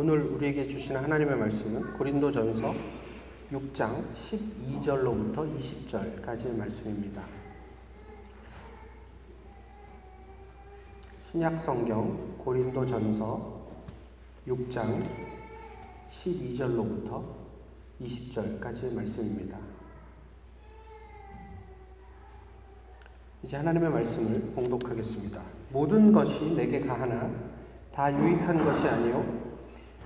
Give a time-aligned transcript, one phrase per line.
[0.00, 2.72] 오늘 우리에게 주시는 하나님의 말씀은 고린도전서
[3.50, 7.24] 6장 12절로부터 20절까지의 말씀입니다.
[11.18, 13.60] 신약 성경 고린도전서
[14.46, 15.04] 6장
[16.06, 17.24] 12절로부터
[18.00, 19.58] 20절까지의 말씀입니다.
[23.42, 25.42] 이제 하나님의 말씀을 봉독하겠습니다.
[25.72, 27.28] 모든 것이 내게 가하나
[27.90, 29.47] 다 유익한 것이 아니요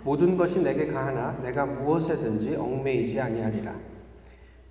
[0.04, 3.74] 모든 것이 내게 가하나 내가 무엇에든지 얽매이지 아니하리라.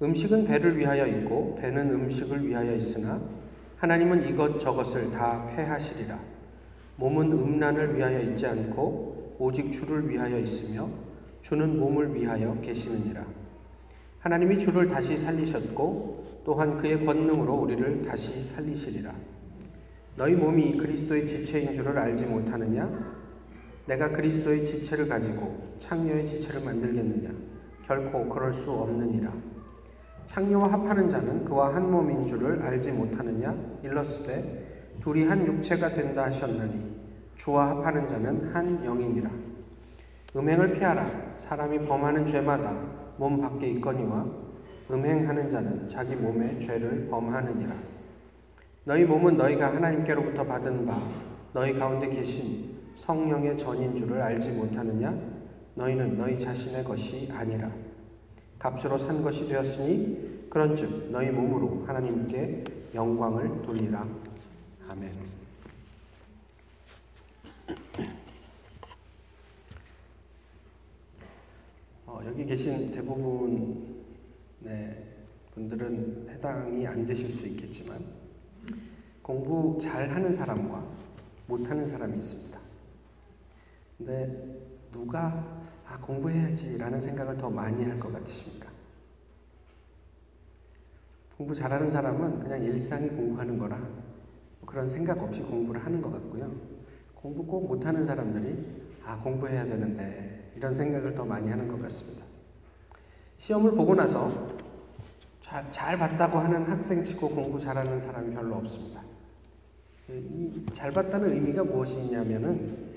[0.01, 3.21] 음식은 배를 위하여 있고 배는 음식을 위하여 있으나
[3.77, 6.19] 하나님은 이것 저것을 다 패하시리라.
[6.97, 10.89] 몸은 음란을 위하여 있지 않고 오직 주를 위하여 있으며
[11.41, 13.25] 주는 몸을 위하여 계시느니라.
[14.19, 19.13] 하나님이 주를 다시 살리셨고 또한 그의 권능으로 우리를 다시 살리시리라.
[20.17, 23.20] 너희 몸이 그리스도의 지체인 줄을 알지 못하느냐?
[23.91, 27.29] 내가 그리스도의 지체를 가지고 창녀의 지체를 만들겠느냐?
[27.85, 29.33] 결코 그럴 수 없느니라.
[30.25, 33.53] 창녀와 합하는 자는 그와 한 몸인 줄을 알지 못하느냐?
[33.83, 36.89] 일러스되 둘이 한 육체가 된다 하셨나니
[37.35, 39.29] 주와 합하는 자는 한 영이니라.
[40.37, 41.33] 음행을 피하라.
[41.35, 42.71] 사람이 범하는 죄마다
[43.17, 44.25] 몸 밖에 있거니와
[44.89, 47.75] 음행하는 자는 자기 몸의 죄를 범하느니라.
[48.85, 51.05] 너희 몸은 너희가 하나님께로부터 받은 바
[51.51, 55.17] 너희 가운데 계신 성령의 전인 줄을 알지 못하느냐?
[55.75, 57.71] 너희는 너희 자신의 것이 아니라
[58.59, 64.07] 값으로 산 것이 되었으니 그런즉 너희 몸으로 하나님께 영광을 돌리라.
[64.87, 65.11] 아멘.
[72.05, 74.03] 어, 여기 계신 대부분
[74.59, 75.11] 네,
[75.55, 78.05] 분들은 해당이 안 되실 수 있겠지만
[79.23, 80.85] 공부 잘하는 사람과
[81.47, 82.60] 못하는 사람이 있습니다.
[84.05, 84.59] 근데
[84.91, 88.69] 누가 아, 공부해야지라는 생각을 더 많이 할 것 같으십니까?
[91.37, 93.79] 공부 잘하는 사람은 그냥 일상이 공부하는 거라
[94.65, 96.51] 그런 생각 없이 공부를 하는 것 같고요.
[97.15, 98.57] 공부 꼭 못하는 사람들이
[99.05, 102.25] 아 공부해야 되는데 이런 생각을 더 많이 하는 것 같습니다.
[103.37, 104.47] 시험을 보고 나서
[105.39, 109.03] 잘, 잘 봤다고 하는 학생 치고 공부 잘하는 사람이 별로 없습니다.
[110.09, 112.90] 이 잘 봤다는 의미가 무엇이냐면은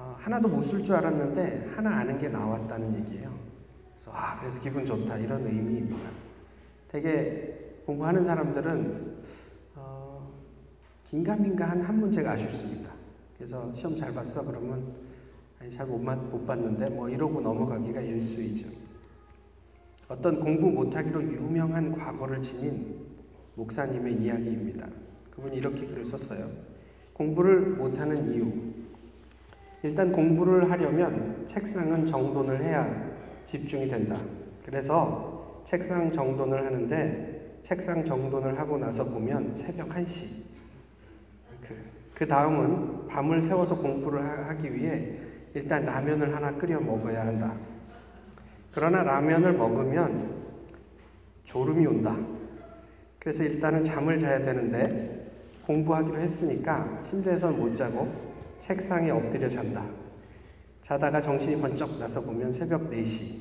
[0.00, 3.38] 어, 하나도 못 쓸 줄 알았는데 하나 아는 게 나왔다는 얘기예요.
[3.92, 6.08] 그래서 아 그래서 기분 좋다 이런 의미입니다.
[6.88, 9.18] 되게 공부하는 사람들은
[9.74, 10.32] 어,
[11.04, 12.90] 긴가민가한 한 문제가 아쉽습니다.
[13.36, 14.94] 그래서 시험 잘 봤어 그러면
[15.68, 18.68] 잘못 못 봤는데 뭐 이러고 넘어가기가 일수이죠.
[20.08, 23.06] 어떤 공부 못하기로 유명한 과거를 지닌
[23.54, 24.88] 목사님의 이야기입니다.
[25.30, 26.50] 그분이 이렇게 글을 썼어요.
[27.12, 28.69] 공부를 못하는 이유.
[29.82, 33.10] 일단 공부를 하려면 책상은 정돈을 해야
[33.44, 34.20] 집중이 된다.
[34.64, 40.26] 그래서 책상 정돈을 하는데 책상 정돈을 하고 나서 보면 새벽 1시.
[41.62, 41.76] 그,
[42.14, 45.18] 그 다음은 밤을 새워서 공부를 하기 위해
[45.54, 47.54] 일단 라면을 하나 끓여 먹어야 한다.
[48.72, 50.40] 그러나 라면을 먹으면
[51.44, 52.16] 졸음이 온다.
[53.18, 55.30] 그래서 일단은 잠을 자야 되는데
[55.66, 58.29] 공부하기로 했으니까 침대에서 못 자고
[58.60, 59.84] 책상에 엎드려 잔다.
[60.82, 63.40] 자다가 정신이 번쩍 나서 보면 새벽 4시.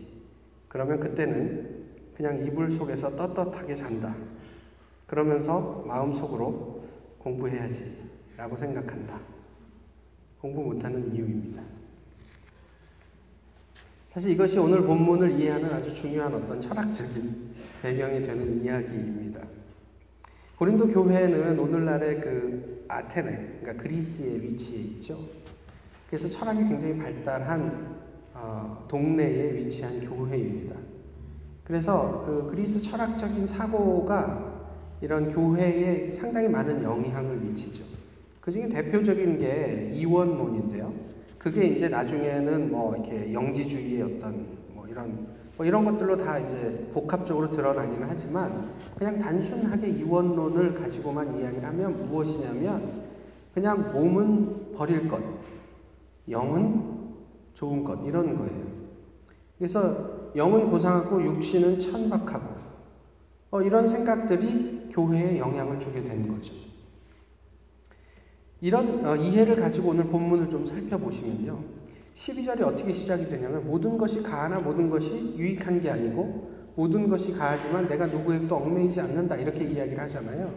[0.68, 1.86] 그러면 그때는
[2.16, 4.16] 그냥 이불 속에서 떳떳하게 잔다.
[5.06, 6.84] 그러면서 마음속으로
[7.20, 9.20] 공부해야지 라고 생각한다.
[10.40, 11.62] 공부 못하는 이유입니다.
[14.08, 19.42] 사실 이것이 오늘 본문을 이해하는 아주 중요한 어떤 철학적인 배경이 되는 이야기입니다.
[20.58, 25.20] 고린도 교회는 오늘날의 그 아테네, 그러니까 그리스의 위치에 있죠.
[26.08, 28.00] 그래서 철학이 굉장히 발달한
[28.34, 30.76] 어, 동네에 위치한 교회입니다.
[31.64, 34.50] 그래서 그 그리스 철학적인 사고가
[35.02, 37.84] 이런 교회에 상당히 많은 영향을 미치죠.
[38.42, 40.92] 그 중에 대표적인 게 이원론인데요.
[41.38, 45.28] 그게 이제 나중에는 뭐 이렇게 영지주의의 어떤 뭐 이런
[45.60, 53.04] 뭐 이런 것들로 다 이제 복합적으로 드러나기는 하지만 그냥 단순하게 이원론을 가지고만 이야기를 하면 무엇이냐면
[53.54, 55.22] 그냥 몸은 버릴 것,
[56.30, 57.10] 영은
[57.54, 58.68] 좋은 것 이런 거예요.
[59.58, 62.56] 그래서 영은 고상하고 육신은 천박하고
[63.52, 66.54] 어, 이런 생각들이 교회에 영향을 주게 된 거죠.
[68.62, 71.62] 이런 어, 이해를 가지고 오늘 본문을 좀 살펴보시면요.
[72.20, 77.88] 12절이 어떻게 시작이 되냐면 모든 것이 가하나 모든 것이 유익한 게 아니고 모든 것이 가하지만
[77.88, 80.54] 내가 누구에게도 얽매이지 않는다 이렇게 이야기를 하잖아요.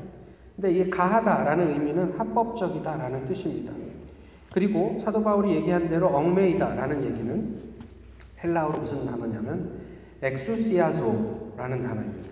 [0.56, 3.72] 근데 이게 가하다라는 의미는 합법적이다라는 뜻입니다.
[4.52, 7.60] 그리고 사도 바울이 얘기한 대로 얽매이다라는 얘기는
[8.42, 9.80] 헬라어로 무슨 단어냐면
[10.20, 12.28] 엑수시아소라는 단어입니다.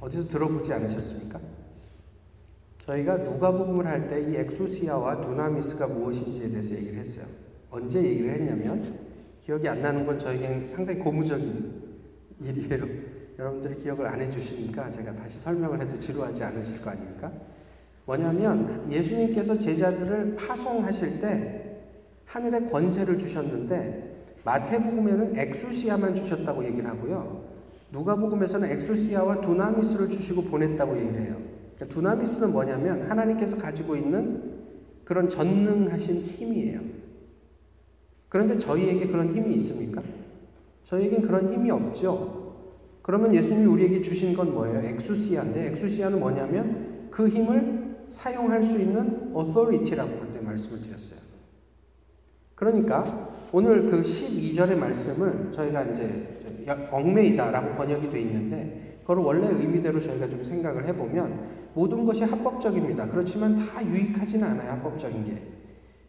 [0.00, 1.38] 어디서 들어보지 않으셨습니까?
[2.86, 7.26] 저희가 누가복음을 할 때 이 엑수시아와 두나미스가 무엇인지에 대해서 얘기를 했어요.
[7.74, 9.00] 언제 얘기를 했냐면
[9.40, 11.72] 기억이 안 나는 건 저에겐 상당히 고무적인
[12.40, 12.86] 일이에요.
[13.36, 17.32] 여러분들이 기억을 안 해주시니까 제가 다시 설명을 해도 지루하지 않으실 거 아닙니까?
[18.06, 21.80] 뭐냐면 예수님께서 제자들을 파송하실 때
[22.26, 27.42] 하늘의 권세를 주셨는데 마태복음에는 엑수시아만 주셨다고 얘기를 하고요.
[27.90, 31.36] 누가복음에서는 엑수시아와 두나미스를 주시고 보냈다고 얘기를 해요.
[31.74, 34.62] 그러니까 두나미스는 뭐냐면 하나님께서 가지고 있는
[35.04, 37.03] 그런 전능하신 힘이에요.
[38.34, 40.02] 그런데 저희에게 그런 힘이 있습니까?
[40.82, 42.56] 저희에겐 그런 힘이 없죠.
[43.00, 44.80] 그러면 예수님이 우리에게 주신 건 뭐예요?
[44.80, 51.20] 엑수시아인데 엑수시아는 뭐냐면 그 힘을 사용할 수 있는 authority라고 그때 말씀을 드렸어요.
[52.56, 60.28] 그러니까 오늘 그 12절의 말씀을 저희가 이제 얽매이다라고 번역이 돼 있는데 그걸 원래 의미대로 저희가
[60.28, 63.06] 좀 생각을 해보면 모든 것이 합법적입니다.
[63.10, 64.72] 그렇지만 다 유익하지는 않아요.
[64.72, 65.53] 합법적인 게.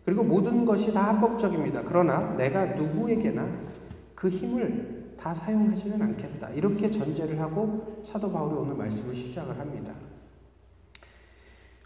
[0.06, 1.81] 그리고 모든 것이 다 합법적입니다.
[1.84, 3.48] 그러나 내가 누구에게나
[4.13, 6.50] 그 힘을 다 사용하지는 않겠다.
[6.52, 9.94] 이렇게 전제를 하고 사도 바울이 오늘 말씀을 시작을 합니다.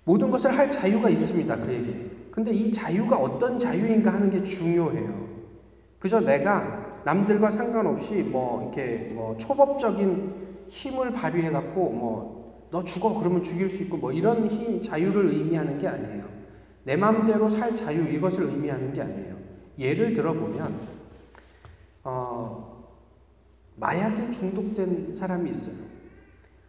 [0.04, 1.56] 모든 것을 할 자유가 있습니다.
[1.58, 2.12] 그에게.
[2.32, 5.30] 근데 이 자유가 어떤 자유인가 하는 게 중요해요.
[6.00, 12.40] 그저 내가 남들과 상관없이 뭐 이렇게 뭐 초법적인 힘을 발휘해 갖고 뭐
[12.72, 16.39] 너 죽어 그러면 죽일 수 있고 뭐 이런 힘 자유를 의미하는 게 아니에요.
[16.90, 19.38] 내 마음대로 살 자유 이것을 의미하는 게 아니에요.
[19.78, 20.76] 예를 들어 보면
[22.04, 22.90] 어,
[23.76, 25.76] 마약에 중독된 사람이 있어요.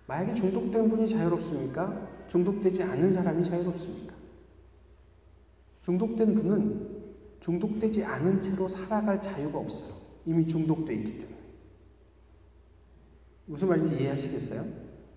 [0.07, 2.27] 마약에 중독된 분이 자유롭습니까?
[2.29, 4.15] 중독되지 않은 사람이 자유롭습니까?
[5.85, 7.01] 중독된 분은
[7.41, 9.95] 중독되지 않은 채로 살아갈 자유가 없어요.
[10.27, 11.39] 이미 중독돼 있기 때문에.
[13.47, 14.67] 무슨 말인지 이해하시겠어요?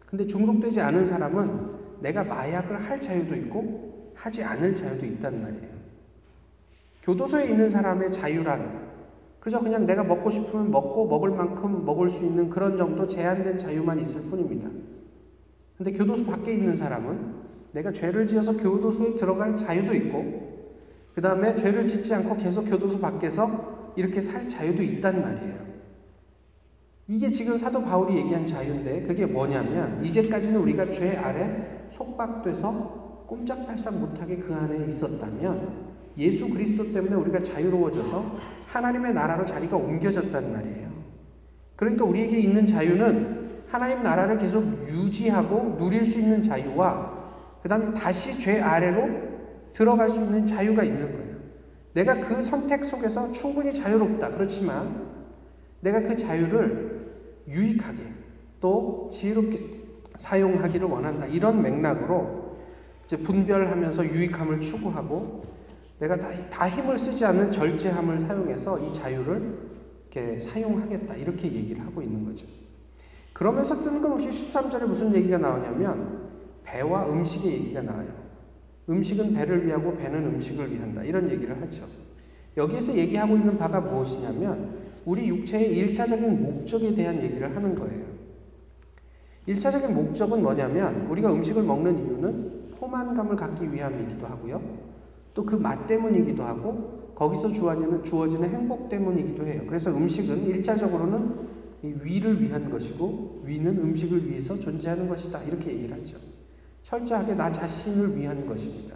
[0.07, 5.73] 근데 중독되지 않은 사람은 내가 마약을 할 자유도 있고 하지 않을 자유도 있단 말이에요.
[7.03, 8.93] 교도소에 있는 사람의 자유란
[9.39, 13.99] 그저 그냥 내가 먹고 싶으면 먹고 먹을 만큼 먹을 수 있는 그런 정도 제한된 자유만
[13.99, 14.69] 있을 뿐입니다.
[15.75, 17.33] 근데 교도소 밖에 있는 사람은
[17.73, 20.71] 내가 죄를 지어서 교도소에 들어갈 자유도 있고
[21.13, 25.63] 그 다음에 죄를 짓지 않고 계속 교도소 밖에서 이렇게 살 자유도 있단 말이에요.
[27.09, 34.37] 이게 지금 사도 바울이 얘기한 자유인데 그게 뭐냐면 이제까지는 우리가 죄 아래 속박돼서 꼼짝달싹 못하게
[34.37, 38.37] 그 안에 있었다면 예수 그리스도 때문에 우리가 자유로워져서
[38.67, 40.91] 하나님의 나라로 자리가 옮겨졌단 말이에요.
[41.75, 47.23] 그러니까 우리에게 있는 자유는 하나님 나라를 계속 유지하고 누릴 수 있는 자유와
[47.63, 49.33] 그 다음에 다시 죄 아래로
[49.73, 51.33] 들어갈 수 있는 자유가 있는 거예요.
[51.93, 54.31] 내가 그 선택 속에서 충분히 자유롭다.
[54.31, 55.11] 그렇지만
[55.79, 57.11] 내가 그 자유를
[57.47, 58.03] 유익하게
[58.59, 59.55] 또 지혜롭게
[60.17, 61.25] 사용하기를 원한다.
[61.25, 62.42] 이런 맥락으로
[63.13, 65.43] 이제 분별하면서 유익함을 추구하고
[65.99, 69.55] 내가 다, 다 힘을 쓰지 않는 절제함을 사용해서 이 자유를
[70.11, 71.15] 이렇게 사용하겠다.
[71.17, 72.47] 이렇게 얘기를 하고 있는 거죠.
[73.31, 76.31] 그러면서 뜬금없이 13절에 무슨 얘기가 나오냐면
[76.63, 78.09] 배와 음식의 얘기가 나와요.
[78.89, 81.03] 음식은 배를 위하고 배는 음식을 위한다.
[81.03, 81.85] 이런 얘기를 하죠.
[82.57, 84.75] 여기에서 얘기하고 있는 바가 무엇이냐면
[85.05, 88.05] 우리 육체의 일차적인 목적에 대한 얘기를 하는 거예요.
[89.45, 92.52] 일차적인 목적은 뭐냐면 우리가 음식을 먹는 이유는
[92.93, 94.61] 포만감을 갖기 위함이기도 하고요.
[95.33, 99.63] 또 그 맛 때문이기도 하고 거기서 주어지는, 주어지는 행복 때문이기도 해요.
[99.67, 105.41] 그래서 음식은 일차적으로는 위를 위한 것이고 위는 음식을 위해서 존재하는 것이다.
[105.43, 106.17] 이렇게 얘기를 하죠.
[106.83, 108.95] 철저하게 나 자신을 위한 것입니다.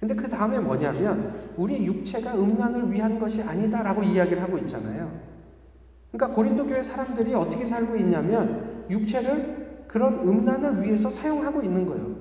[0.00, 5.10] 근데 그 다음에 뭐냐면 우리 육체가 음란을 위한 것이 아니다라고 이야기를 하고 있잖아요.
[6.10, 12.17] 그러니까 고린도 교회 사람들이 어떻게 살고 있냐면 육체를 그런 음란을 위해서 사용하고 있는 거예요.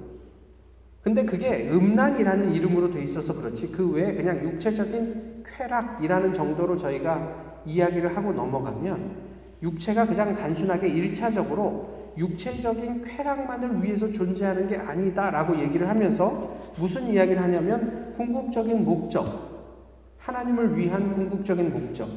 [1.02, 8.16] 근데 그게 음란이라는 이름으로 돼 있어서 그렇지 그 외에 그냥 육체적인 쾌락이라는 정도로 저희가 이야기를
[8.16, 9.28] 하고 넘어가면
[9.62, 18.14] 육체가 그냥 단순하게 일차적으로 육체적인 쾌락만을 위해서 존재하는 게 아니다라고 얘기를 하면서 무슨 이야기를 하냐면
[18.14, 22.10] 궁극적인 목적, 하나님을 위한 궁극적인 목적,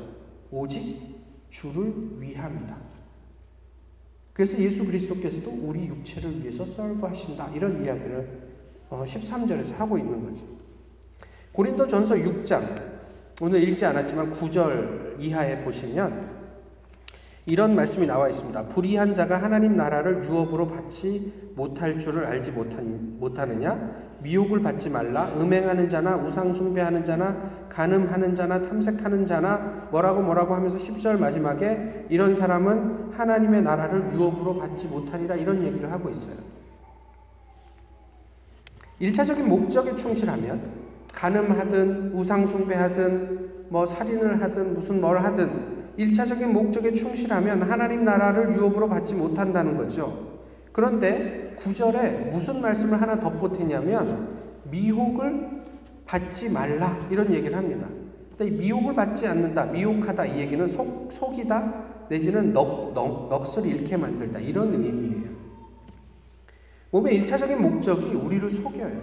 [0.50, 1.20] 오직
[1.50, 2.76] 주를 위함이다.
[4.32, 7.50] 그래서 예수 그리스도께서도 우리 육체를 위해서 서브 하신다.
[7.54, 8.49] 이런 이야기를
[8.90, 10.44] 13절에서 어, 하고 있는 거죠.
[11.52, 12.90] 고린도 전서 6장,
[13.40, 16.40] 오늘 읽지 않았지만 9절 이하에 보시면
[17.46, 18.68] 이런 말씀이 나와 있습니다.
[18.68, 24.10] 불의한 자가 하나님 나라를 유업으로 받지 못할 줄을 알지 못하느냐?
[24.22, 25.32] 미혹을 받지 말라.
[25.36, 32.34] 음행하는 자나 우상 숭배하는 자나 간음하는 자나 탐색하는 자나 뭐라고 뭐라고 하면서 10절 마지막에 이런
[32.34, 36.36] 사람은 하나님의 나라를 유업으로 받지 못하리라 이런 얘기를 하고 있어요.
[39.00, 40.60] 1차적인 목적에 충실하면
[41.14, 48.88] 간음하든 우상 숭배하든 뭐 살인을 하든 무슨 뭘 하든 1차적인 목적에 충실하면 하나님 나라를 유업으로
[48.88, 50.40] 받지 못한다는 거죠.
[50.72, 54.38] 그런데 9절에 무슨 말씀을 하나 덧보태냐면
[54.70, 55.62] 미혹을
[56.06, 57.86] 받지 말라 이런 얘기를 합니다.
[58.36, 64.40] 근데 미혹을 받지 않는다, 미혹하다 이 얘기는 속, 속이다 내지는 넋, 넋, 넋을 잃게 만들다
[64.40, 65.19] 이런 의미예요.
[66.90, 69.02] 몸의 1차적인 목적이 우리를 속여요.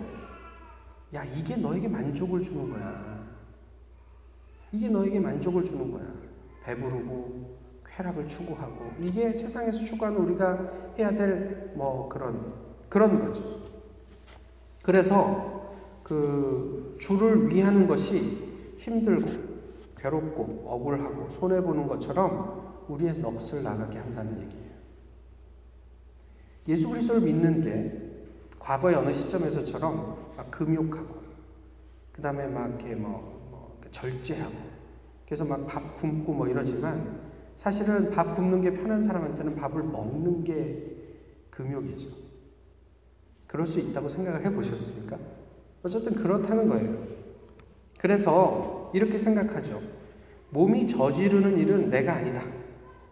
[1.14, 3.26] 야, 이게 너에게 만족을 주는 거야.
[4.72, 6.06] 이게 너에게 만족을 주는 거야.
[6.64, 12.54] 배부르고 쾌락을 추구하고 이게 세상에서 추구하는 우리가 해야 될 뭐 그런
[12.90, 13.44] 그런 거죠.
[14.84, 19.30] 그래서 그 주를 위하는 것이 힘들고
[19.98, 24.67] 괴롭고 억울하고 손해 보는 것처럼 우리의 넋을 나가게 한다는 얘기예요.
[26.68, 28.08] 예수 그리스도를 믿는 게
[28.60, 31.16] 과거의 어느 시점에서처럼 막 금욕하고
[32.12, 34.56] 그 다음에 막 이렇게 뭐, 뭐 절제하고
[35.26, 37.22] 그래서 막 밥 굶고 뭐 이러지만
[37.56, 40.96] 사실은 밥 굶는 게 편한 사람한테는 밥을 먹는 게
[41.50, 42.10] 금욕이죠.
[43.48, 45.18] 그럴 수 있다고 생각을 해 보셨습니까?
[45.84, 47.08] 어쨌든 그렇다는 거예요.
[48.00, 49.82] 그래서 이렇게 생각하죠.
[50.52, 52.44] 몸이 저지르는 일은 내가 아니다.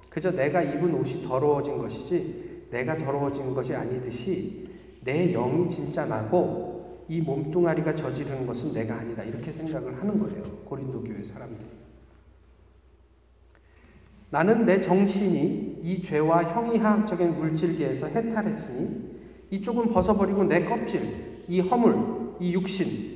[0.10, 4.66] 그저 내가 입은 옷이 더러워진 것이지 내가 더러워진 것이 아니듯이
[5.04, 9.24] 내 영이 진짜 나고 이 몸뚱아리가 저지르는 것은 내가 아니다.
[9.24, 10.44] 이렇게 생각을 하는 거예요.
[10.66, 11.70] 고린도 교회 사람들이.
[14.32, 19.16] 나는 내 정신이 이 죄와 형이하학적인 물질계에서 해탈했으니
[19.52, 23.16] 이쪽은 벗어버리고 내 껍질, 이 허물, 이 육신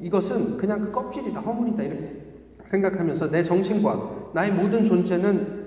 [0.00, 2.22] 이것은 그냥 그 껍질이다, 허물이다 이렇게
[2.64, 5.57] 생각하면서 내 정신과 나의 모든 존재는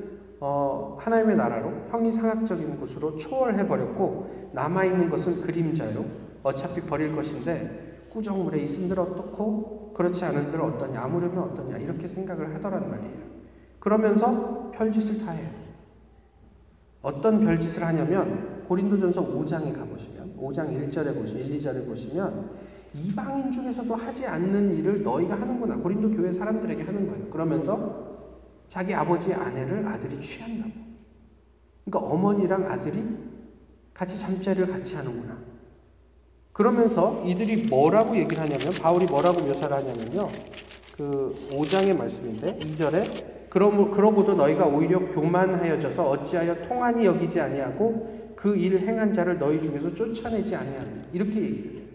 [0.44, 6.04] 어, 하나님의 나라로 형이상학적인 곳으로 초월해 버렸고 남아 있는 것은 그림자요.
[6.42, 13.22] 어차피 버릴 것인데 꾸정물에 있은들 어떻고 그렇지 않은들 어떠냐 아무려면 어떠냐 이렇게 생각을 하더란 말이에요.
[13.80, 15.48] 그러면서 별짓을 다 해요.
[17.04, 22.50] 어떤 별짓을 하냐면 고린도전서 5장에 가보시면 5장 1절에 보시면 1, 2절에 보시면
[22.96, 25.76] 이방인 중에서도 하지 않는 일을 너희가 하는구나.
[25.78, 27.30] 고린도 교회 사람들에게 하는 거예요.
[27.30, 28.11] 그러면서
[28.72, 30.72] 자기 아버지의 아내를 아들이 취한다고.
[31.84, 33.04] 그러니까 어머니랑 아들이
[33.94, 35.38] 같이 잠자리를 같이 하는구나.
[36.54, 40.30] 그러면서 이들이 뭐라고 얘기를 하냐면 바울이 뭐라고 묘사를 하냐면요.
[40.96, 48.80] 그 5장의 말씀인데 2절에 그러므 그러고도 너희가 오히려 교만하여져서 어찌하여 통한이 여기지 아니하고 그 일
[48.80, 51.88] 행한 자를 너희 중에서 쫓아내지 아니하느냐 이렇게 얘기를 해요.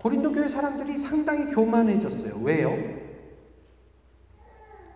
[0.00, 2.40] 고린도 교회 사람들이 상당히 교만해졌어요.
[2.44, 2.99] 왜요?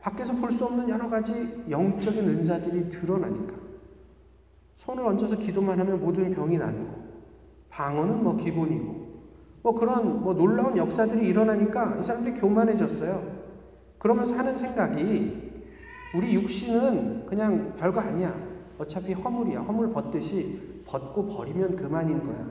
[0.04, 3.54] 밖에서 볼 수 없는 여러 가지 영적인 은사들이 드러나니까.
[4.76, 6.94] 손을 얹어서 기도만 하면 모든 병이 낫고,
[7.70, 9.04] 방언은 뭐 기본이고,
[9.62, 13.44] 뭐 그런 뭐 놀라운 역사들이 일어나니까 이 사람들이 교만해졌어요.
[13.98, 15.62] 그러면서 하는 생각이
[16.14, 18.34] 우리 육신은 그냥 별거 아니야.
[18.78, 19.62] 어차피 허물이야.
[19.62, 22.46] 허물 벗듯이 벗고 버리면 그만인 거야.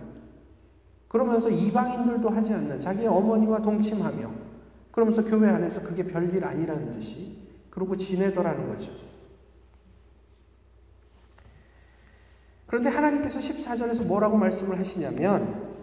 [1.07, 4.52] 그러면서 이방인들도 하지 않는 자기의 어머니와 동침하며
[4.93, 7.35] 그러면서 교회 안에서 그게 별일 아니라는 듯이
[7.71, 8.91] 그러고 지내더라는 거죠.
[12.67, 15.73] 그런데 하나님께서 14절에서 뭐라고 말씀을 하시냐면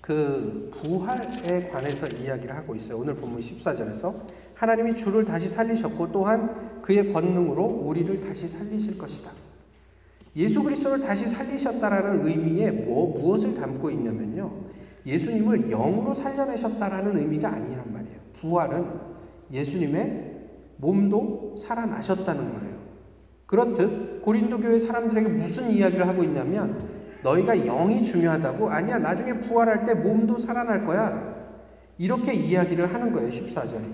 [0.00, 2.98] 그 부활에 관해서 이야기를 하고 있어요.
[2.98, 4.12] 오늘 본문 14절에서
[4.54, 9.30] 하나님이 주를 다시 살리셨고 또한 그의 권능으로 우리를 다시 살리실 것이다.
[10.34, 14.50] 예수 그리스도를 다시 살리셨다라는 의미에 뭐 무엇을 담고 있냐면요.
[15.06, 17.91] 예수님을 영으로 살려내셨다라는 의미가 아니란.
[18.42, 18.86] 부활은
[19.52, 20.32] 예수님의
[20.76, 22.82] 몸도 살아나셨다는 거예요.
[23.46, 26.88] 그렇듯 고린도 교회 사람들에게 무슨 이야기를 하고 있냐면
[27.22, 31.32] 너희가 영이 중요하다고 아니야 나중에 부활할 때 몸도 살아날 거야.
[31.98, 33.28] 이렇게 이야기를 하는 거예요.
[33.28, 33.84] 14절이.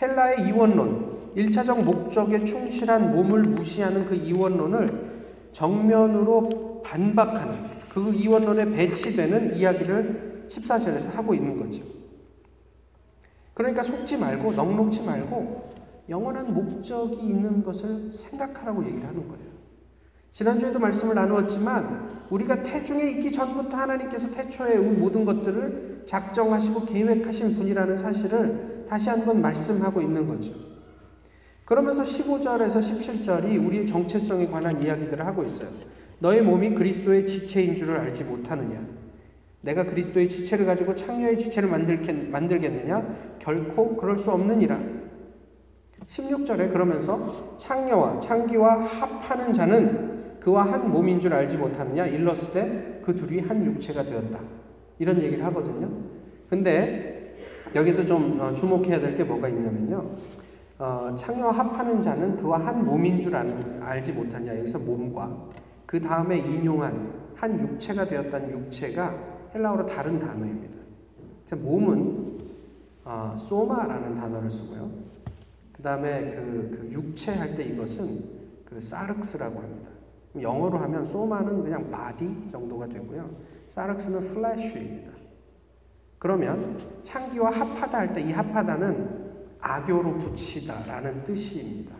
[0.00, 7.54] 헬라의 이원론, 1차적 목적에 충실한 몸을 무시하는 그 이원론을 정면으로 반박하는
[7.88, 11.99] 그 이원론에 배치되는 이야기를 14절에서 하고 있는 거죠.
[13.60, 15.70] 그러니까 속지 말고 넉넉지 말고
[16.08, 19.50] 영원한 목적이 있는 것을 생각하라고 얘기를 하는 거예요.
[20.32, 28.86] 지난주에도 말씀을 나누었지만 우리가 태중에 있기 전부터 하나님께서 태초에 모든 것들을 작정하시고 계획하신 분이라는 사실을
[28.88, 30.54] 다시 한번 말씀하고 있는 거죠.
[31.66, 35.68] 그러면서 15절에서 17절이 우리의 정체성에 관한 이야기들을 하고 있어요.
[36.18, 38.99] 너의 몸이 그리스도의 지체인 줄을 알지 못하느냐?
[39.62, 43.06] 내가 그리스도의 지체를 가지고 창녀의 지체를 만들겠 느냐?
[43.38, 44.80] 결코 그럴 수 없느니라.
[46.06, 52.06] 16절에 그러면서 창녀와 창기와 합하는 자는 그와 한 몸인 줄 알지 못하느냐?
[52.06, 54.38] 일렀을 때 그 둘이 한 육체가 되었다.
[54.98, 55.88] 이런 얘기를 하거든요.
[56.48, 57.34] 근데
[57.74, 60.16] 여기서 좀 어, 주목해야 될 게 뭐가 있냐면요.
[60.78, 64.58] 어, 창녀와 합하는 자는 그와 한 몸인 줄 알 지 못하냐.
[64.58, 65.48] 여기서 몸과
[65.86, 70.78] 그 다음에 인용한 한 육체가 되었다는 육체가 헬라어로 다른 단어입니다.
[71.56, 72.38] 몸은
[73.04, 74.90] 어, σῶμα라는 단어를 쓰고요.
[75.72, 78.22] 그 다음에 그, 그 육체 할 때 이것은
[78.64, 79.88] 그 σάρξ라고 합니다.
[80.40, 83.28] 영어로 하면 σῶμα는 그냥 body 정도가 되고요.
[83.66, 85.10] σάρξ는 flesh입니다.
[86.18, 89.30] 그러면 창기와 합하다 할 때 이 합하다는
[89.60, 91.96] 아교로 붙이다라는 뜻입니다.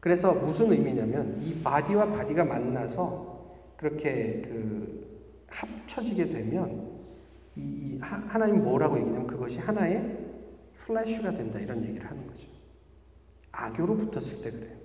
[0.00, 3.46] 그래서 무슨 의미냐면 이 body와 body가 만나서
[3.76, 5.11] 그렇게 그
[5.52, 6.90] 합쳐지게 되면
[7.56, 10.18] 이 하나님 뭐라고 얘기냐면 그것이 하나의
[10.76, 12.48] flesh가 된다 이런 얘기를 하는 거죠.
[13.52, 14.76] 아교로 붙었을 때 그래요.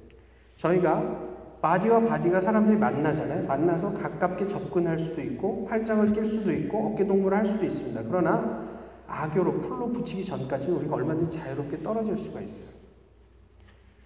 [0.57, 3.47] 저희가 body와 body가 사람들이 만나잖아요.
[3.47, 8.03] 만나서 가깝게 접근할 수도 있고 팔짱을 낄 수도 있고 어깨 동무를 할 수도 있습니다.
[8.03, 8.67] 그러나
[9.07, 12.67] 악교로 풀로 붙이기 전까지는 우리가 얼마든지 자유롭게 떨어질 수가 있어요.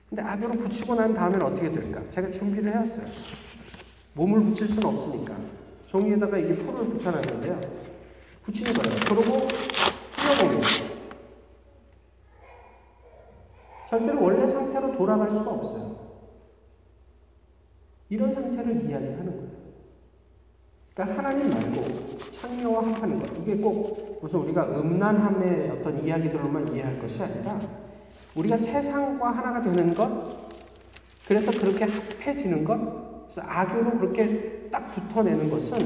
[0.07, 2.01] 근데 악교로 붙이고 난 다음엔 어떻게 될까?
[2.09, 3.05] 제가 준비를 해왔어요.
[4.13, 5.35] 몸을 붙일 수는 없으니까.
[5.91, 7.59] 종이에다가 이게 풀을 붙여놨는데요.
[8.43, 8.95] 붙이는 거예요.
[9.07, 9.47] 그러고
[10.15, 10.61] 띄어보면
[13.89, 15.99] 절대로 원래 상태로 돌아갈 수가 없어요.
[18.07, 19.51] 이런 상태를 이야기하는 거예요.
[20.93, 23.37] 그러니까 하나님 말고 창녀와 합하는 것.
[23.39, 27.59] 이게 꼭 무슨 우리가 음란함의 어떤 이야기들로만 이해할 것이 아니라
[28.35, 30.49] 우리가 세상과 하나가 되는 것,
[31.27, 35.77] 그래서 그렇게 합해지는 것, 그래서 악교로 그렇게 딱 붙어내는 것은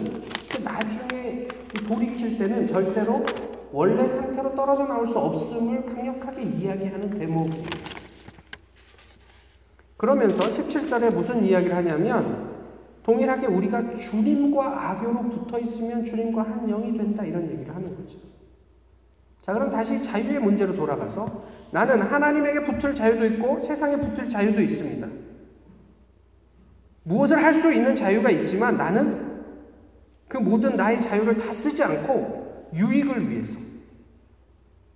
[0.49, 1.47] 그 나중에
[1.87, 3.23] 돌이킬 때는 절대로
[3.71, 7.65] 원래 상태로 떨어져 나올 수 없음을 강력하게 이야기하는 대목이에요.
[9.95, 12.55] 그러면서 17절에 무슨 이야기를 하냐면
[13.03, 18.17] 동일하게 우리가 주님과 악교로 붙어 있으면 주님과 한 영이 된다 이런 얘기를 하는 거죠.
[19.43, 25.24] 자, 그럼 다시 자유의 문제로 돌아가서 나는 하나님에게 붙을 자유도 있고 세상에 붙을 자유도 있습니다.
[27.05, 29.43] 무엇을 할 수 있는 자유가 있지만 나는
[30.27, 33.59] 그 모든 나의 자유를 다 쓰지 않고 유익을 위해서.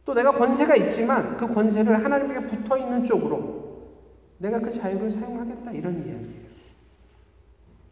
[0.06, 3.60] 또 내가 권세가 있지만 그 권세를 하나님에게 붙어 있는 쪽으로
[4.40, 6.50] 내가 그 자유를 사용하겠다 이런 이야기예요.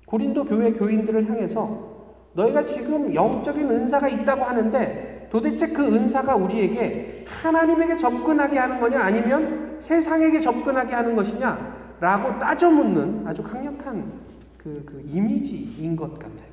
[0.07, 1.95] 고린도 교회 교인들을 향해서
[2.33, 8.99] 너희가 지금 영적인 은사가 있다고 하는데 도대체 그 은사가 우리에게 하나님에게 접근하게 하는 거냐?
[8.99, 14.11] 아니면 세상에게 접근하게 하는 것이냐 라고 따져 묻는 아주 강력한
[14.57, 16.47] 그, 그 이미지인 것 같아요.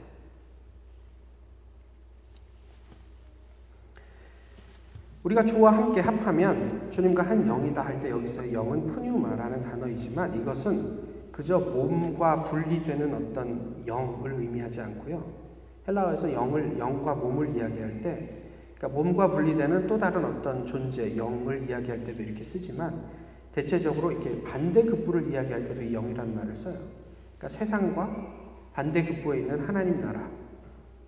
[5.24, 11.58] 우리가 주와 함께 합하면 주님과 한 영이다 할 때 여기서 영은 푸뉴마라는 단어이지만 이것은 그저
[11.58, 15.24] 몸과 분리되는 어떤 영을 의미하지 않고요.
[15.88, 18.42] 헬라어에서 영을 영과 몸을 이야기할 때
[18.76, 23.02] 그러니까 몸과 분리되는 또 다른 어떤 존재, 영을 이야기할 때도 이렇게 쓰지만
[23.54, 26.74] 대체적으로 이렇게 반대급부를 이야기할 때도 이 영이라는 말을 써요.
[27.38, 30.28] 그러니까 세상과 반대급부에 있는 하나님 나라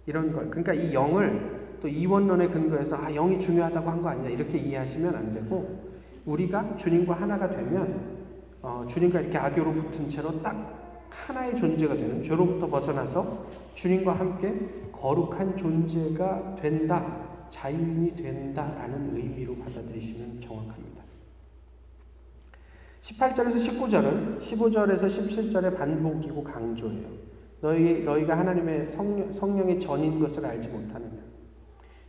[0.06, 4.58] 이런 걸 그러니까 이 영을 또 이원론에 근거해서 아 영이 중요하다고 한 거 아니냐 이렇게
[4.58, 5.84] 이해하시면 안 되고
[6.24, 8.16] 우리가 주님과 하나가 되면
[8.62, 14.54] 어, 주님과 이렇게 악교로 붙은 채로 딱 하나의 존재가 되는 죄로부터 벗어나서 주님과 함께
[14.92, 21.05] 거룩한 존재가 된다, 자유인이 된다라는 의미로 받아들이시면 정확합니다.
[23.06, 27.08] 18절에서 19절은 15절에서 17절의 반복이고 강조예요.
[27.60, 31.22] 너희, 너희가 하나님의 성령, 성령의 전인 것을 알지 못하느냐.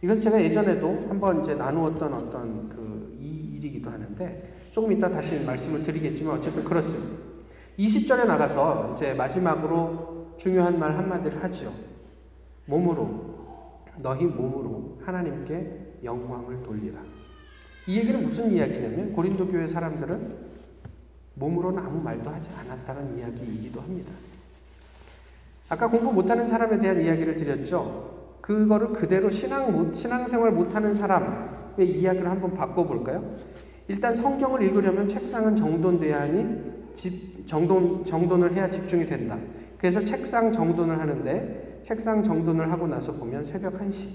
[0.01, 5.81] 이것은 제가 예전에도 한번 이제 나누었던 어떤 그 이 일이기도 하는데 조금 이따 다시 말씀을
[5.81, 7.17] 드리겠지만 어쨌든 그렇습니다.
[7.77, 11.73] 20절에 나가서 이제 마지막으로 중요한 말 한마디를 하죠.
[12.65, 13.37] 몸으로
[14.03, 17.01] 너희 몸으로 하나님께 영광을 돌리라.
[17.87, 20.46] 이 얘기는 무슨 이야기냐면 고린도 교회 사람들은
[21.39, 24.13] 몸으로는 아무 말도 하지 않았다는 이야기이기도 합니다.
[25.69, 28.37] 아까 공부 못하는 사람에 대한 이야기를 드렸죠.
[28.41, 33.35] 그거를 그대로 신앙 못, 신앙생활 못하는 사람의 이야기를 한번 바꿔볼까요?
[33.89, 39.37] 일단 성경을 읽으려면 책상은 정돈돼야 하니 집 정돈 정돈을 해야 집중이 된다.
[39.77, 44.09] 그래서 책상 정돈을 하는데 책상 정돈을 하고 나서 보면 새벽 1시.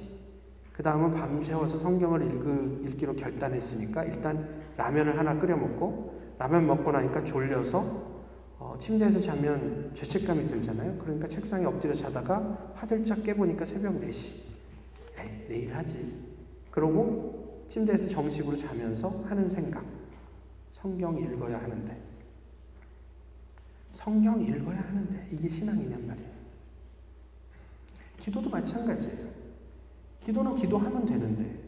[0.72, 7.22] 그 다음은 밤새워서 성경을 읽, 읽기로 결단했으니까 일단 라면을 하나 끓여 먹고 라면 먹고 나니까
[7.22, 7.78] 졸려서
[8.58, 10.98] 어, 어, 침대에서 자면 죄책감이 들잖아요.
[10.98, 14.34] 그러니까 책상에 엎드려 자다가 화들짝 깨보니까 새벽 4시.
[15.18, 16.20] 에이, 내일 하지.
[16.72, 19.84] 그러고 침대에서 정식으로 자면서 하는 생각.
[20.72, 22.02] 성경 읽어야 하는데.
[23.92, 25.28] 성경 읽어야 하는데.
[25.30, 26.32] 이게 신앙이냔 말이에요.
[28.18, 29.28] 기도도 마찬가지예요.
[30.20, 31.62] 기도는 기도하면 되는데,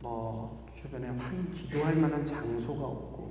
[0.00, 3.21] 뭐, 주변에 한 기도할 만한 장소가 없고,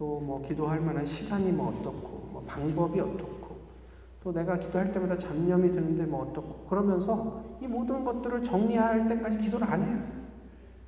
[0.00, 3.56] 또 뭐 기도할 만한 시간이 뭐 어떻고, 뭐 방법이 어떻고,
[4.22, 9.70] 또 내가 기도할 때마다 잡념이 드는데 뭐 어떻고, 그러면서 이 모든 것들을 정리할 때까지 기도를
[9.70, 10.02] 안 해요.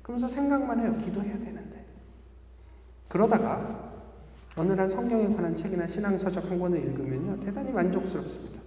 [0.01, 0.97] 그러면서 생각만 해요.
[0.97, 1.85] 기도해야 되는데.
[3.07, 3.93] 그러다가
[4.57, 7.39] 어느 날 성경에 관한 책이나 신앙서적 한 권을 읽으면요.
[7.39, 8.59] 대단히 만족스럽습니다.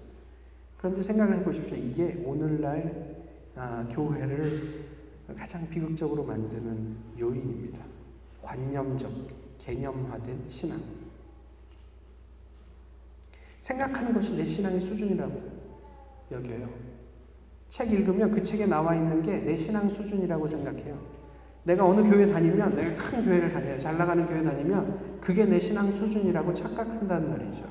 [0.79, 1.77] 그런데 생각을 해보십시오.
[1.77, 3.17] 이게 오늘날
[3.57, 4.85] 아, 교회를
[5.37, 7.83] 가장 비극적으로 만드는 요인입니다.
[8.43, 9.11] 관념적,
[9.59, 10.81] 개념화된 신앙.
[13.61, 15.43] 생각하는 것이 내 신앙의 수준이라고
[16.31, 16.69] 여겨요.
[17.69, 20.99] 책 읽으면 그 책에 나와 있는 게 내 신앙 수준이라고 생각해요.
[21.65, 23.77] 내가 어느 교회 다니면, 내가 큰 교회를 다녀요.
[23.79, 27.65] 잘 나가는 교회 다니면 그게 내 신앙 수준이라고 착각한다는 말이죠.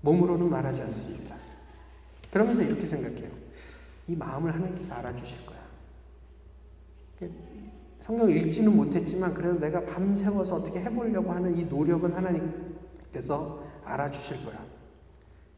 [0.00, 1.36] 몸으로는 말하지 않습니다.
[2.32, 3.30] 그러면서 이렇게 생각해요.
[4.06, 5.58] 이 마음을 하나님께서 알아주실 거야.
[8.00, 14.64] 성경 읽지는 못했지만 그래도 내가 밤새워서 어떻게 해보려고 하는 이 노력은 하나님께서 알아주실 거야.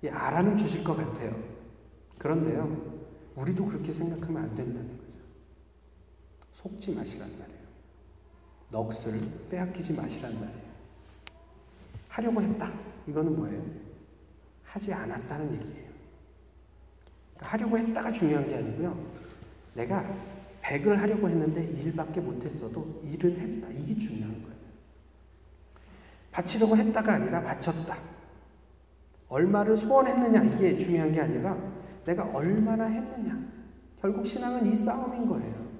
[0.02, 1.36] 이 알아는 주실 것 같아요.
[2.18, 3.00] 그런데요,
[3.36, 5.20] 우리도 그렇게 생각하면 안 된다는 거죠.
[6.52, 7.60] 속지 마시란 말이에요.
[8.72, 10.70] 넋을 빼앗기지 마시란 말이에요.
[12.08, 12.72] 하려고 했다.
[13.06, 13.62] 이거는 뭐예요?
[14.64, 15.90] 하지 않았다는 얘기예요.
[17.36, 18.96] 그러니까 하려고 했다가 중요한 게 아니고요.
[19.74, 20.08] 내가
[20.70, 23.68] 100을 하려고 했는데 1밖에 못했어도 일은 했다.
[23.70, 24.56] 이게 중요한 거예요.
[26.30, 27.98] 바치려고 했다가 아니라 바쳤다.
[29.28, 31.56] 얼마를 소원했느냐 이게 중요한 게 아니라
[32.04, 33.38] 내가 얼마나 했느냐.
[34.00, 35.70] 결국 신앙은 이 싸움인 거예요.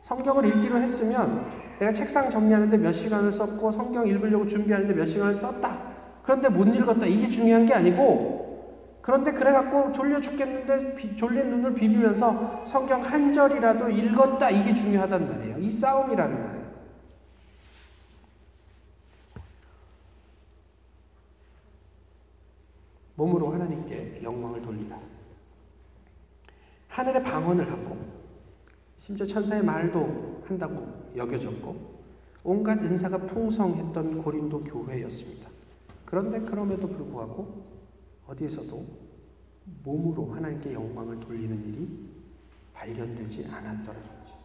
[0.00, 1.46] 성경을 읽기로 했으면
[1.78, 5.90] 내가 책상 정리하는데 몇 시간을 썼고 성경 읽으려고 준비하는데 몇 시간을 썼다.
[6.22, 7.06] 그런데 못 읽었다.
[7.06, 8.39] 이게 중요한 게 아니고
[9.10, 14.50] 그런데 그래갖고 졸려 죽겠는데 비, 졸린 눈을 비비면서 성경 한 절이라도 읽었다.
[14.50, 15.58] 이게 중요하단 말이에요.
[15.58, 16.70] 이 싸움이라는 거예요.
[23.16, 24.96] 몸으로 하나님께 영광을 돌리라.
[26.86, 27.98] 하늘의 방언을 하고
[28.96, 31.98] 심지어 천사의 말도 한다고 여겨졌고
[32.44, 35.50] 온갖 은사가 풍성했던 고린도 교회였습니다.
[36.04, 37.79] 그런데 그럼에도 불구하고
[38.30, 38.86] 어디에서도
[39.84, 41.88] 몸으로 하나님께 영광을 돌리는 일이
[42.72, 44.36] 발견되지 않았더라는 거죠.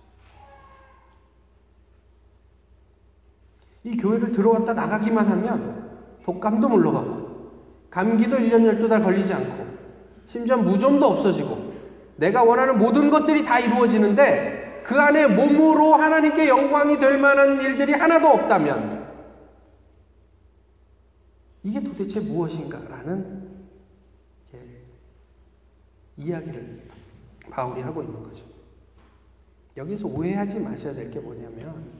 [3.83, 7.51] 이 교회를 들어왔다 나가기만 하면 독감도 물러가고
[7.89, 9.65] 감기도 1년 12달 걸리지 않고
[10.25, 11.73] 심지어 무좀도 없어지고
[12.17, 18.27] 내가 원하는 모든 것들이 다 이루어지는데 그 안에 몸으로 하나님께 영광이 될 만한 일들이 하나도
[18.27, 19.05] 없다면
[21.63, 23.44] 이게 도대체 무엇인가라는
[26.17, 26.81] 이야기를
[27.49, 28.45] 바울이 하고 있는 거죠.
[29.77, 31.91] 여기서 오해하지 마셔야 될 게 뭐냐면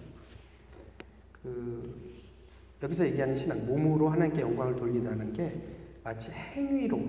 [1.32, 2.16] 그
[2.82, 5.62] 여기서 얘기하는 신앙 몸으로 하나님께 영광을 돌리다는 게
[6.04, 7.00] 마치 행위로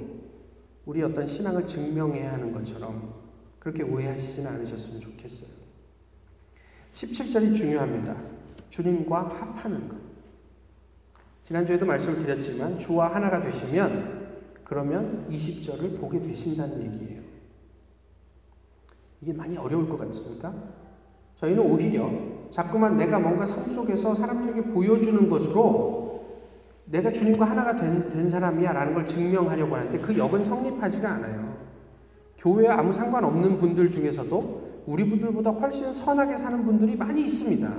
[0.86, 3.14] 우리 어떤 신앙을 증명해야 하는 것처럼
[3.58, 5.50] 그렇게 오해하시지는 않으셨으면 좋겠어요.
[6.94, 8.16] 17절이 중요합니다.
[8.70, 9.96] 주님과 합하는 것.
[11.42, 14.15] 지난주에도 말씀을 드렸지만 주와 하나가 되시면
[14.66, 17.22] 그러면 20절을 보게 되신다는 얘기예요.
[19.20, 20.52] 이게 많이 어려울 것 같습니까?
[21.36, 22.10] 저희는 오히려
[22.50, 26.24] 자꾸만 내가 뭔가 삶 속에서 사람들에게 보여주는 것으로
[26.86, 31.56] 내가 주님과 하나가 된, 된 사람이야 라는 걸 증명하려고 하는데 그 역은 성립하지가 않아요.
[32.38, 37.72] 교회와 아무 상관없는 분들 중에서도 우리 분들보다 훨씬 선하게 사는 분들이 많이 있습니다.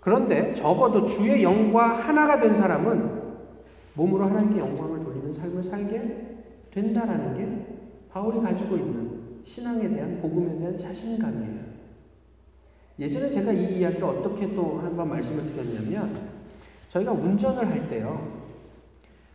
[0.00, 3.21] 그런데 적어도 주의 영과 하나가 된 사람은
[3.94, 6.38] 몸으로 하나님께 영광을 돌리는 삶을 살게
[6.70, 7.66] 된다라는 게
[8.10, 11.62] 바울이 가지고 있는 신앙에 대한 복음에 대한 자신감이에요.
[12.98, 16.30] 예전에 제가 이 이야기를 어떻게 또 한 번 말씀을 드렸냐면
[16.88, 18.42] 저희가 운전을 할 때요.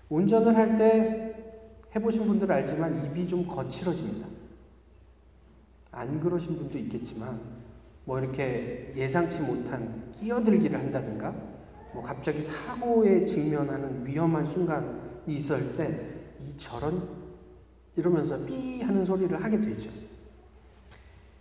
[0.10, 1.28] 운전을 할 때
[1.96, 4.28] 해보신 분들 알지만 입이 좀 거칠어집니다.
[5.92, 7.40] 안 그러신 분도 있겠지만
[8.06, 11.36] 뭐 이렇게 예상치 못한 끼어들기를 한다든가
[11.98, 14.88] 뭐 갑자기 사고에 직면하는 위험한 순간이
[15.26, 17.10] 있을 때 이 저런
[17.96, 19.90] 이러면서 삐 하는 소리를 하게 되죠.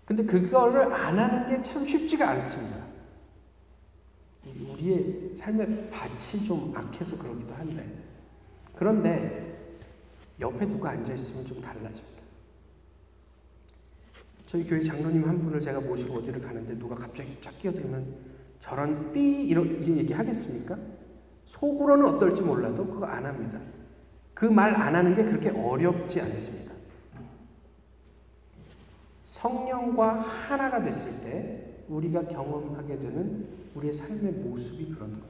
[0.07, 2.79] 근데 그거를 안 하는 게 참 쉽지가 않습니다.
[4.73, 7.87] 우리의 삶의 밭이 좀 악해서 그러기도 한데
[8.75, 9.77] 그런데
[10.41, 12.23] 옆에 누가 앉아 있으면 좀 달라집니다.
[14.47, 18.36] 저희 교회 장로님 한 분을 제가 모시고 어디를 가는데 누가 갑자기 쫙 끼어들면
[18.67, 20.77] 저런 삐 이런 얘기 하겠습니까?
[21.45, 23.61] 속으로는 어떨지 몰라도 그거 안 합니다.
[24.35, 26.75] 그 말 안 하는 게 그렇게 어렵지 않습니다.
[29.23, 35.27] 성령과 하나가 됐을 때 우리가 경험하게 되는 우리의 삶의 모습이 그런 것.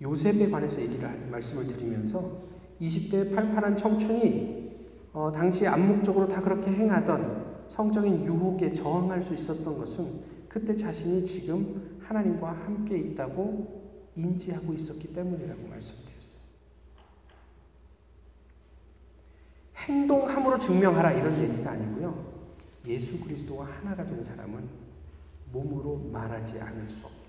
[0.00, 2.42] 요셉에 관해서 얘기를 말씀을 드리면서
[2.80, 4.72] 20대의 팔팔한 청춘이
[5.12, 11.98] 어, 당시 암묵적으로 다 그렇게 행하던 성적인 유혹에 저항할 수 있었던 것은 그때 자신이 지금
[12.02, 13.82] 하나님과 함께 있다고
[14.16, 16.40] 인지하고 있었기 때문이라고 말씀드렸어요.
[19.76, 22.32] 행동함으로 증명하라 이런 얘기가 아니고요.
[22.86, 24.68] 예수 그리스도와 하나가 된 사람은
[25.52, 27.23] 몸으로 말하지 않을 수 없다입니다.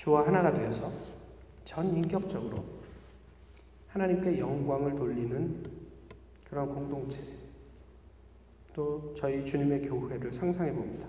[0.00, 0.90] 주와 하나가 되어서
[1.62, 2.64] 전 인격적으로
[3.88, 5.62] 하나님께 영광을 돌리는
[6.48, 7.22] 그런 공동체
[8.72, 11.06] 또 저희 주님의 교회를 상상해 봅니다.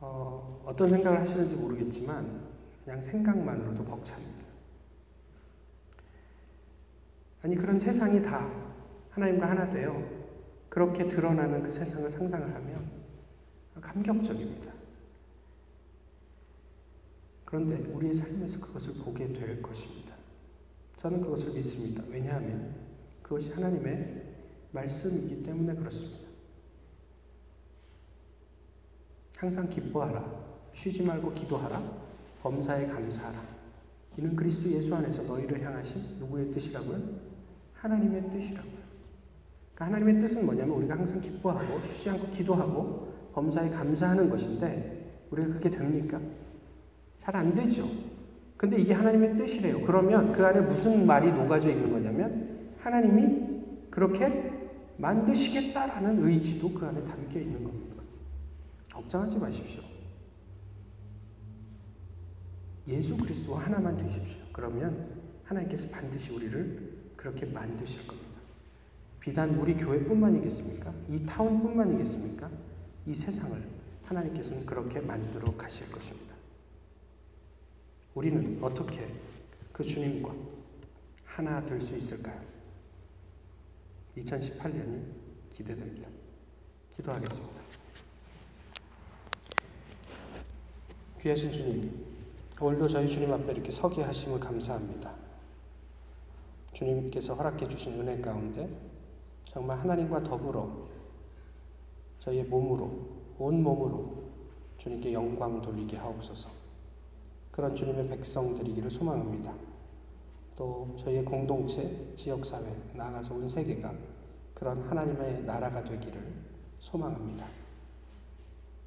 [0.00, 2.40] 어, 어떤 생각을 하시는지 모르겠지만
[2.84, 4.46] 그냥 생각만으로도 벅찹니다.
[7.42, 8.50] 아니 그런 세상이 다
[9.10, 10.02] 하나님과 하나 되어
[10.70, 12.90] 그렇게 드러나는 그 세상을 상상을 하면
[13.78, 14.73] 감격적입니다.
[17.54, 20.12] 그런데 우리의 삶에서 그것을 보게 될 것입니다.
[20.96, 22.02] 저는 그것을 믿습니다.
[22.08, 22.74] 왜냐하면
[23.22, 24.24] 그것이 하나님의
[24.72, 26.26] 말씀이기 때문에 그렇습니다.
[29.36, 30.24] 항상 기뻐하라.
[30.72, 31.80] 쉬지 말고 기도하라.
[32.42, 33.40] 범사에 감사하라.
[34.18, 37.00] 이는 그리스도 예수 안에서 너희를 향하신 누구의 뜻이라고요?
[37.74, 38.82] 하나님의 뜻이라고요.
[39.76, 45.70] 그러니까 하나님의 뜻은 뭐냐면 우리가 항상 기뻐하고 쉬지 않고 기도하고 범사에 감사하는 것인데 우리가 그게
[45.70, 46.20] 됩니까?
[47.24, 47.88] 잘 안 되죠.
[48.56, 49.82] 근데 이게 하나님의 뜻이래요.
[49.82, 54.52] 그러면 그 안에 무슨 말이 녹아져 있는 거냐면 하나님이 그렇게
[54.98, 58.02] 만드시겠다라는 의지도 그 안에 담겨 있는 겁니다.
[58.92, 59.82] 걱정하지 마십시오.
[62.86, 64.42] 예수 그리스도와 하나만 되십시오.
[64.52, 65.08] 그러면
[65.44, 68.28] 하나님께서 반드시 우리를 그렇게 만드실 겁니다.
[69.20, 70.92] 비단 우리 교회뿐만이겠습니까?
[71.08, 72.50] 이 타운뿐만이겠습니까?
[73.06, 73.58] 이 세상을
[74.04, 76.34] 하나님께서는 그렇게 만들어 가실 것입니다.
[78.14, 79.08] 우리는 어떻게
[79.72, 80.32] 그 주님과
[81.24, 82.40] 하나 될 수 있을까요?
[84.16, 85.02] 2018년이
[85.50, 86.08] 기대됩니다.
[86.96, 87.60] 기도하겠습니다.
[91.20, 92.06] 귀하신 주님,
[92.60, 95.12] 오늘도 저희 주님 앞에 이렇게 서게 하심을 감사합니다.
[96.72, 98.68] 주님께서 허락해 주신 은혜 가운데
[99.46, 100.86] 정말 하나님과 더불어
[102.20, 104.24] 저희의 몸으로, 온 몸으로
[104.78, 106.63] 주님께 영광 돌리게 하옵소서.
[107.54, 109.54] 그런 주님의 백성들이기를 소망합니다.
[110.56, 113.94] 또 저희의 공동체, 지역사회, 나아가서 온 세계가
[114.54, 116.20] 그런 하나님의 나라가 되기를
[116.80, 117.46] 소망합니다.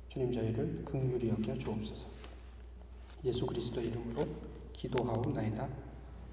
[0.09, 2.09] 주님 저희를 극률히 여겨 주옵소서.
[3.23, 4.25] 예수 그리스도의 이름으로
[4.73, 5.69] 기도하옵나이다.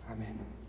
[0.09, 0.63] 아멘.